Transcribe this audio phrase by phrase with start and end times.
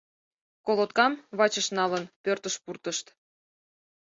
[0.65, 3.05] Колоткам, вачыш налын, пӧртыш пуртышт.